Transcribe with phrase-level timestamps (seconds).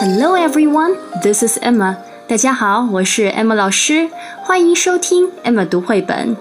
[0.00, 1.96] Hello everyone, this is Emma.
[2.26, 4.08] 大家好，我是 Emma 老师，
[4.42, 6.36] 欢迎收听 Emma 读绘本。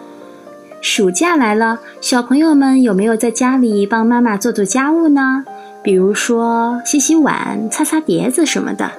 [0.82, 5.46] 暑假来了，小朋友们有没有在家里帮妈妈做做家务呢？
[5.84, 8.92] 比如说洗洗碗、擦擦碟子什么的。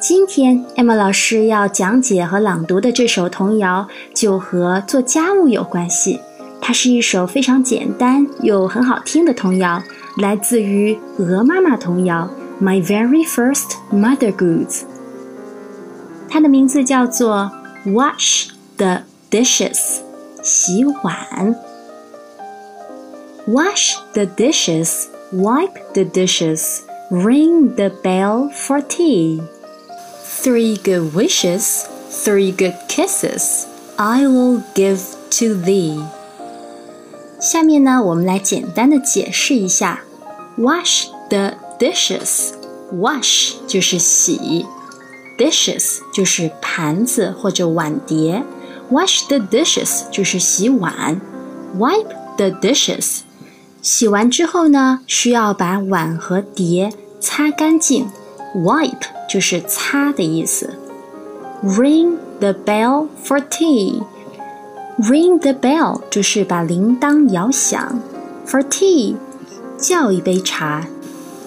[0.00, 6.20] 今天 Emma 老师要讲解和朗读的这首童谣就和做家务有关系。
[6.60, 9.80] 它是一首非常简单又很好听的童谣，
[10.18, 12.28] 来自于鹅妈妈童谣
[12.60, 14.84] 《my very first Mother Goose。
[16.28, 17.50] 它的名字叫做
[17.86, 20.00] Wash the Dishes，
[20.42, 21.56] 洗碗。
[23.46, 29.40] Wash the dishes, wipe the dishes, ring the bell for tea.
[30.42, 34.98] Three good wishes, three good kisses, I will give
[35.38, 36.02] to thee.
[37.40, 40.00] 下面呢，我们来简单的解释一下
[40.58, 44.65] wash the dishes。wash 就是洗，
[45.37, 48.43] dishes 就是盘子或者碗碟。
[48.91, 51.21] wash the dishes 就是洗碗，
[51.77, 53.19] wipe the dishes。
[53.81, 58.09] 洗完之后呢，需要把碗和碟擦干净。
[58.53, 60.75] wipe 就是擦的意思。
[61.63, 67.99] Ring the bell for tea。Ring the bell 就是把铃铛摇响，
[68.45, 69.15] for tea
[69.77, 70.85] 叫一杯茶，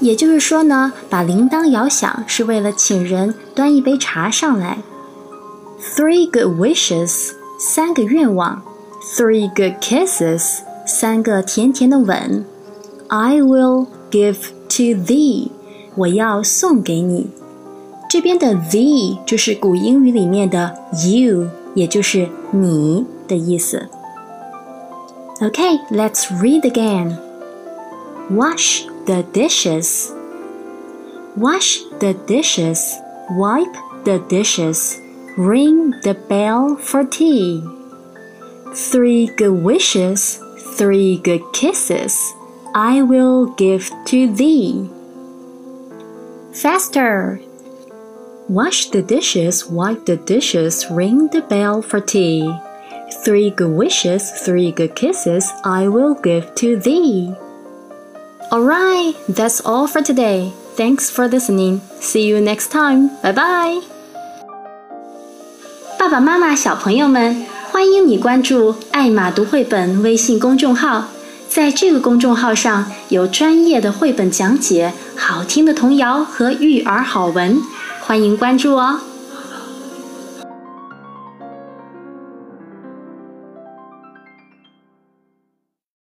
[0.01, 4.79] 也就是说呢，把铃铛摇响是为了请人端一杯茶上来。
[5.97, 8.63] Three good wishes 三个愿望，
[9.17, 12.45] Three good kisses 三个甜甜的吻，
[13.09, 14.37] I will give
[14.69, 15.49] to thee
[15.97, 17.31] 我要送给你。
[18.09, 20.75] 这边的 thee 就是古英语里面的
[21.07, 23.07] you，也就是你。
[23.27, 23.89] 的意思。
[25.41, 27.17] Okay, let's read again.
[28.31, 30.14] Wash the dishes.
[31.36, 32.94] Wash the dishes.
[33.32, 33.76] Wipe
[34.06, 35.02] the dishes.
[35.36, 37.66] Ring the bell for tea.
[38.76, 40.38] Three good wishes,
[40.78, 42.14] three good kisses,
[42.76, 44.88] I will give to thee.
[46.54, 47.42] Faster!
[48.48, 52.46] Wash the dishes, wipe the dishes, ring the bell for tea.
[53.26, 57.34] Three good wishes, three good kisses I will give to thee.
[58.52, 60.54] All right, that's all for today.
[60.76, 61.82] Thanks for listening.
[62.02, 63.12] See you next time.
[63.22, 63.84] Bye bye.
[66.00, 71.10] 爸爸妈妈、小朋友们，欢迎你关注“爱玛读绘本”微信公众号。
[71.48, 77.62] 在这个公众号上有专业的绘本讲解、好听的童谣和育儿好文，
[78.02, 79.00] 欢迎关注哦。